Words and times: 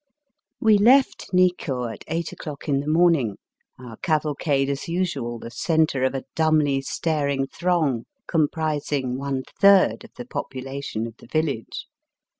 We 0.59 0.79
left 0.79 1.27
Nikko 1.31 1.83
at 1.85 2.03
eight 2.07 2.31
o'clock 2.31 2.67
in 2.67 2.79
the 2.79 2.87
morn 2.87 3.13
ing, 3.13 3.37
our 3.77 3.97
cavalcade 3.97 4.67
as 4.67 4.85
nsual 4.87 5.39
the 5.39 5.51
centre 5.51 6.03
of 6.03 6.15
a 6.15 6.23
dumbly 6.33 6.81
staring 6.81 7.45
throng 7.45 8.07
comprising 8.25 9.19
one 9.19 9.43
third 9.59 10.03
of 10.03 10.09
the 10.17 10.25
population 10.25 11.05
of 11.05 11.17
the 11.17 11.27
village. 11.27 11.85